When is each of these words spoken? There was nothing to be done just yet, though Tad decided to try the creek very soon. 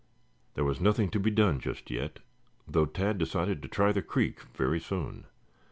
There 0.55 0.63
was 0.65 0.81
nothing 0.81 1.11
to 1.11 1.19
be 1.19 1.29
done 1.29 1.59
just 1.59 1.91
yet, 1.91 2.21
though 2.67 2.87
Tad 2.87 3.19
decided 3.19 3.61
to 3.61 3.67
try 3.67 3.91
the 3.91 4.01
creek 4.01 4.41
very 4.55 4.79
soon. 4.79 5.25